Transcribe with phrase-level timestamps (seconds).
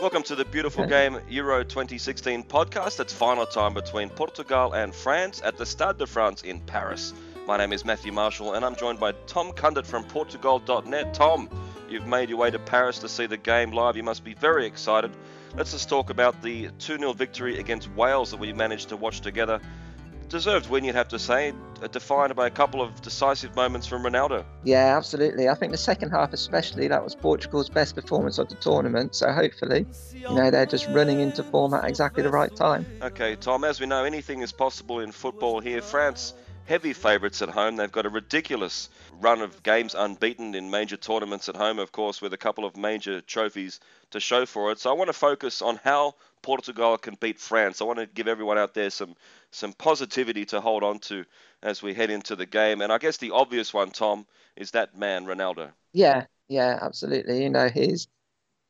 [0.00, 3.00] Welcome to the beautiful game Euro 2016 podcast.
[3.00, 7.14] It's final time between Portugal and France at the Stade de France in Paris.
[7.46, 11.14] My name is Matthew Marshall and I'm joined by Tom Kundert from Portugoal.net.
[11.14, 11.48] Tom,
[11.88, 13.96] you've made your way to Paris to see the game live.
[13.96, 15.12] You must be very excited.
[15.54, 19.22] Let's just talk about the 2 0 victory against Wales that we managed to watch
[19.22, 19.60] together
[20.28, 21.52] deserved win, you'd have to say,
[21.82, 24.44] uh, defined by a couple of decisive moments from Ronaldo.
[24.64, 25.48] Yeah, absolutely.
[25.48, 29.14] I think the second half, especially, that was Portugal's best performance of the tournament.
[29.14, 32.86] So hopefully, you know, they're just running into form at exactly the right time.
[33.02, 33.64] Okay, Tom.
[33.64, 35.82] As we know, anything is possible in football here.
[35.82, 36.34] France
[36.66, 37.76] heavy favourites at home.
[37.76, 38.88] They've got a ridiculous
[39.20, 42.76] run of games unbeaten in major tournaments at home, of course, with a couple of
[42.76, 43.80] major trophies
[44.10, 44.78] to show for it.
[44.78, 47.80] So I want to focus on how Portugal can beat France.
[47.80, 49.14] I want to give everyone out there some
[49.50, 51.24] some positivity to hold on to
[51.62, 52.82] as we head into the game.
[52.82, 54.26] And I guess the obvious one, Tom,
[54.56, 55.70] is that man Ronaldo.
[55.92, 57.42] Yeah, yeah, absolutely.
[57.42, 58.08] You know, he's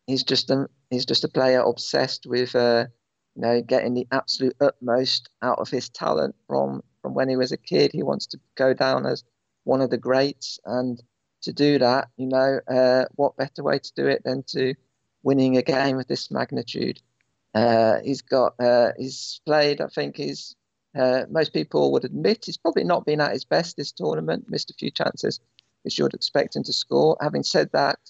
[0.06, 2.86] he's just a he's just a player obsessed with uh,
[3.34, 7.52] you know getting the absolute utmost out of his talent from from when he was
[7.52, 7.92] a kid.
[7.92, 9.22] He wants to go down as
[9.62, 11.00] one of the greats, and
[11.42, 14.74] to do that, you know, uh, what better way to do it than to
[15.22, 17.00] winning a game of this magnitude?
[17.54, 19.80] Uh, he's got uh, he's played.
[19.80, 20.56] I think he's
[20.98, 24.50] uh, most people would admit he's probably not been at his best this tournament.
[24.50, 25.38] Missed a few chances
[25.84, 27.16] which you would expect him to score.
[27.20, 28.00] Having said that,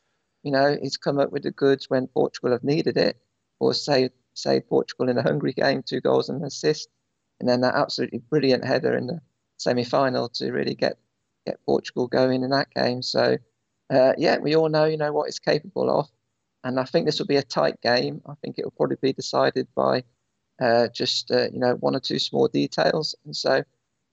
[0.42, 3.18] you know he's come up with the goods when Portugal have needed it,
[3.60, 6.88] or say say Portugal in a Hungary game, two goals and an assist
[7.40, 9.20] and then that absolutely brilliant header in the
[9.58, 10.98] semi-final to really get
[11.46, 13.02] get Portugal going in that game.
[13.02, 13.36] So
[13.90, 16.08] uh, yeah, we all know you know what it's capable of,
[16.64, 18.20] and I think this will be a tight game.
[18.26, 20.04] I think it will probably be decided by
[20.60, 23.62] uh, just uh, you know one or two small details, and so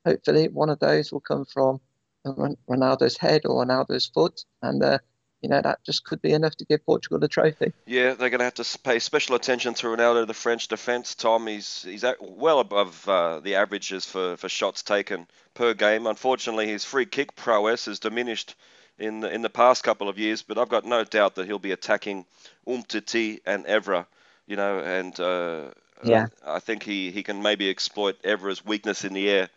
[0.06, 1.80] hopefully one of those will come from
[2.26, 5.00] Ronaldo's head or Ronaldo's foot, and uh,
[5.44, 7.74] you know, that just could be enough to give Portugal the trophy.
[7.86, 11.16] Yeah, they're going to have to pay special attention to Ronaldo, the French defence.
[11.16, 16.08] Tom, he's he's well above uh, the averages for, for shots taken per game.
[16.08, 18.56] Unfortunately, his free kick prowess has diminished
[18.98, 21.60] in the, in the past couple of years, but I've got no doubt that he'll
[21.60, 22.26] be attacking
[22.66, 24.06] Umtiti and Evra,
[24.48, 25.72] you know, and uh,
[26.06, 26.28] yeah.
[26.46, 29.50] I think he, he can maybe exploit Evra's weakness in the air.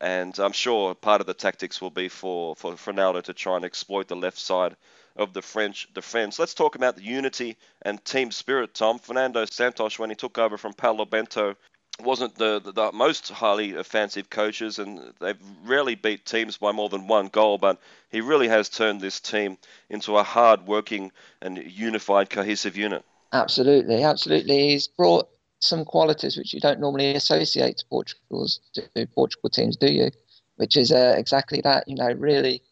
[0.00, 3.64] And I'm sure part of the tactics will be for, for Ronaldo to try and
[3.64, 4.76] exploit the left side
[5.16, 6.38] of the French defence.
[6.38, 8.98] Let's talk about the unity and team spirit, Tom.
[8.98, 11.56] Fernando Santos, when he took over from Paulo Bento,
[12.00, 16.88] wasn't the, the, the, most highly offensive coaches, and they've rarely beat teams by more
[16.88, 17.58] than one goal.
[17.58, 17.78] But
[18.10, 19.58] he really has turned this team
[19.90, 23.04] into a hard-working and unified, cohesive unit.
[23.32, 24.70] Absolutely, absolutely.
[24.70, 25.28] He's brought
[25.60, 30.10] some qualities which you don't normally associate to Portugal's to Portugal teams, do you?
[30.56, 31.88] Which is uh, exactly that.
[31.88, 32.62] You know, really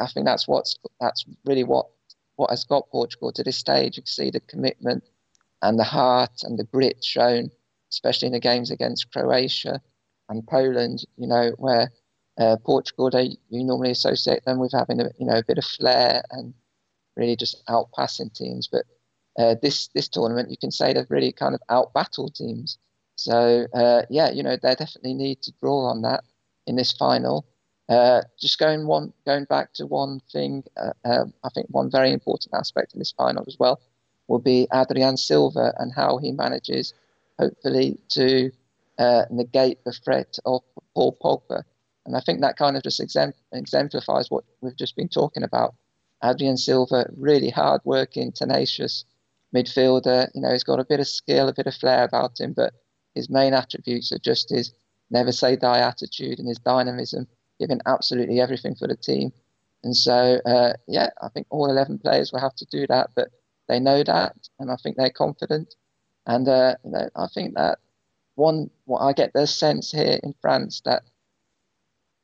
[0.00, 1.86] I think that's what's that's really what
[2.36, 3.96] what has got Portugal to this stage.
[3.96, 5.04] You can see the commitment
[5.62, 7.50] and the heart and the grit shown,
[7.90, 9.80] especially in the games against Croatia
[10.28, 11.04] and Poland.
[11.16, 11.90] You know where
[12.38, 15.64] uh, Portugal they you normally associate them with having a you know a bit of
[15.64, 16.54] flair and
[17.16, 18.84] really just outpassing teams, but
[19.38, 22.78] uh, this this tournament you can say they've really kind of outbattled teams.
[23.16, 26.24] So uh, yeah, you know they definitely need to draw on that
[26.66, 27.46] in this final
[27.88, 32.12] uh, just going one, going back to one thing, uh, uh, I think one very
[32.12, 33.80] important aspect in this final as well
[34.28, 36.94] will be Adrien Silva and how he manages,
[37.38, 38.50] hopefully, to
[38.98, 40.62] uh, negate the threat of
[40.94, 41.62] Paul Pogba.
[42.06, 43.00] And I think that kind of just
[43.52, 45.74] exemplifies what we've just been talking about.
[46.24, 49.04] Adrien Silva, really hard-working, tenacious
[49.54, 50.28] midfielder.
[50.34, 52.74] You know, he's got a bit of skill, a bit of flair about him, but
[53.14, 54.72] his main attributes are just his
[55.10, 59.32] never say die attitude and his dynamism giving absolutely everything for the team.
[59.84, 63.28] And so, uh, yeah, I think all 11 players will have to do that, but
[63.68, 65.74] they know that, and I think they're confident.
[66.26, 67.78] And uh, you know, I think that
[68.34, 71.02] one, what I get the sense here in France that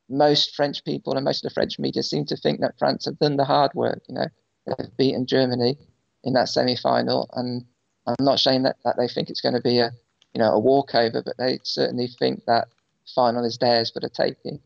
[0.09, 3.19] most French people and most of the French media seem to think that France have
[3.19, 4.03] done the hard work.
[4.09, 4.27] You know,
[4.67, 5.77] they've beaten Germany
[6.25, 7.65] in that semi-final, and
[8.07, 9.91] I'm not saying that, that they think it's going to be a,
[10.35, 12.69] you know, a walkover, but they certainly think that
[13.15, 14.61] final is theirs for the taking.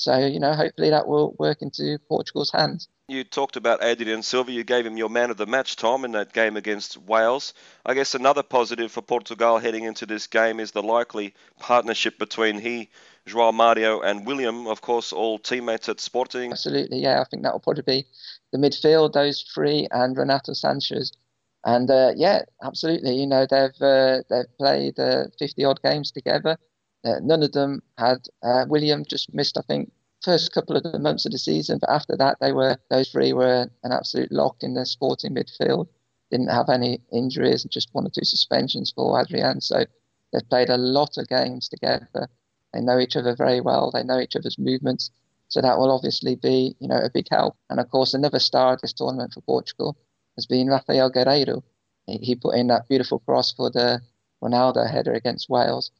[0.00, 2.88] So, you know, hopefully that will work into Portugal's hands.
[3.08, 4.52] You talked about Adrien Silva.
[4.52, 7.54] You gave him your man of the match, Tom, in that game against Wales.
[7.86, 12.58] I guess another positive for Portugal heading into this game is the likely partnership between
[12.58, 12.90] he,
[13.26, 14.66] João Mario, and William.
[14.66, 16.52] Of course, all teammates at Sporting.
[16.52, 17.22] Absolutely, yeah.
[17.22, 18.06] I think that will probably be
[18.52, 21.12] the midfield, those three, and Renato Sanches.
[21.64, 23.16] And uh, yeah, absolutely.
[23.16, 26.58] You know, they've uh, they've played uh, 50 odd games together.
[27.04, 29.92] Uh, none of them had uh, William just missed, I think,
[30.22, 33.32] first couple of the months of the season, but after that, they were those three
[33.32, 35.86] were an absolute lock in the sporting midfield.
[36.30, 39.60] didn't have any injuries and just one or two suspensions for Adrien.
[39.60, 39.84] So
[40.32, 42.28] they've played a lot of games together.
[42.72, 43.90] They know each other very well.
[43.90, 45.10] They know each other's movements.
[45.48, 47.56] So that will obviously be, you know, a big help.
[47.70, 49.96] And of course, another star of this tournament for Portugal
[50.36, 51.62] has been Rafael Guerreiro.
[52.06, 54.00] He put in that beautiful cross for the
[54.42, 55.90] Ronaldo header against Wales.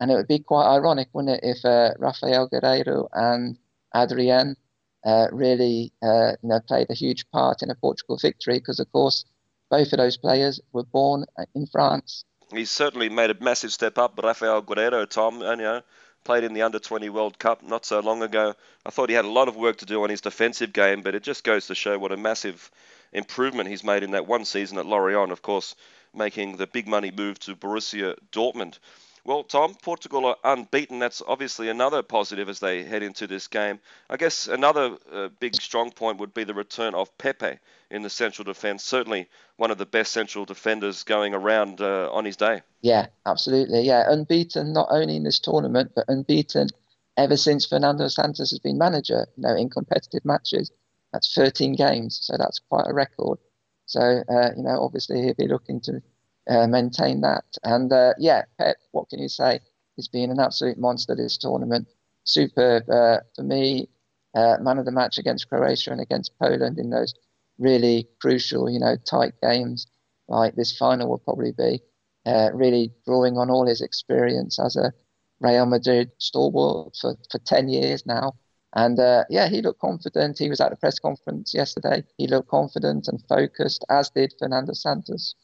[0.00, 3.56] And it would be quite ironic, wouldn't it, if uh, Rafael Guerreiro and
[3.94, 4.56] Adrien
[5.04, 8.90] uh, really, uh, you know, played a huge part in a Portugal victory because, of
[8.90, 9.24] course,
[9.70, 11.24] both of those players were born
[11.54, 12.24] in France.
[12.52, 15.40] He's certainly made a massive step up, Rafael Guerreiro, Tom.
[15.40, 15.82] You know,
[16.24, 18.54] played in the under 20 World Cup not so long ago.
[18.84, 21.14] I thought he had a lot of work to do on his defensive game, but
[21.14, 22.70] it just goes to show what a massive
[23.12, 25.74] improvement he's made in that one season at Lorient, of course,
[26.14, 28.78] making the big money move to Borussia Dortmund.
[29.26, 30.98] Well, Tom, Portugal are unbeaten.
[30.98, 33.80] That's obviously another positive as they head into this game.
[34.10, 37.58] I guess another uh, big strong point would be the return of Pepe
[37.90, 38.84] in the central defence.
[38.84, 42.60] Certainly one of the best central defenders going around uh, on his day.
[42.82, 43.80] Yeah, absolutely.
[43.80, 46.68] Yeah, unbeaten not only in this tournament, but unbeaten
[47.16, 49.26] ever since Fernando Santos has been manager.
[49.38, 50.70] You know, in competitive matches,
[51.14, 53.38] that's 13 games, so that's quite a record.
[53.86, 56.02] So uh, you know, obviously he'll be looking to
[56.48, 57.44] uh, maintain that.
[57.62, 59.60] And uh, yeah, Pep, what can you say?
[59.96, 61.88] He's been an absolute monster this tournament.
[62.24, 63.88] Superb uh, for me.
[64.34, 67.14] Uh, man of the match against Croatia and against Poland in those
[67.58, 69.86] really crucial, you know, tight games
[70.26, 71.80] like this final will probably be.
[72.26, 74.92] Uh, really drawing on all his experience as a
[75.40, 78.32] Real Madrid stalwart for, for 10 years now.
[78.74, 80.38] And uh, yeah, he looked confident.
[80.38, 82.02] He was at the press conference yesterday.
[82.16, 85.34] He looked confident and focused, as did Fernando Santos.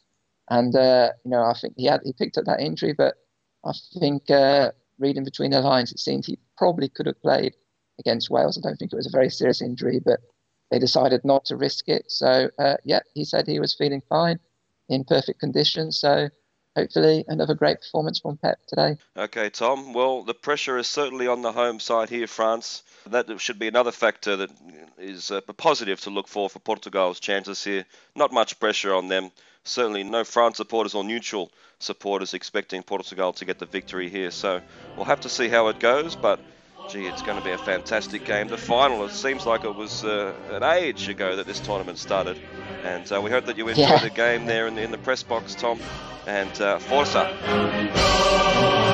[0.51, 3.15] And uh, you know, I think he had he picked up that injury, but
[3.65, 7.55] I think uh, reading between the lines, it seemed he probably could have played
[7.99, 8.57] against Wales.
[8.57, 10.19] I don't think it was a very serious injury, but
[10.69, 12.11] they decided not to risk it.
[12.11, 14.39] So uh, yeah, he said he was feeling fine,
[14.89, 15.91] in perfect condition.
[15.91, 16.29] So
[16.75, 18.97] hopefully another great performance from Pep today.
[19.17, 19.93] Okay, Tom.
[19.93, 22.83] Well, the pressure is certainly on the home side here, France.
[23.07, 24.51] That should be another factor that
[24.97, 27.85] is a uh, positive to look for for Portugal's chances here.
[28.15, 29.31] Not much pressure on them
[29.63, 34.31] certainly no France supporters or neutral supporters expecting Portugal to get the victory here.
[34.31, 34.61] So
[34.95, 36.39] we'll have to see how it goes, but
[36.91, 38.47] gee, it's going to be a fantastic game.
[38.47, 42.39] The final, it seems like it was uh, an age ago that this tournament started.
[42.83, 43.99] And uh, we hope that you enjoyed yeah.
[43.99, 45.79] the game there in the, in the press box, Tom.
[46.27, 48.89] And uh, Forza.